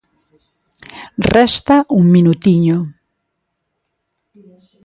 Resta 1.35 1.75
un 1.97 2.03
minutiño. 2.15 2.77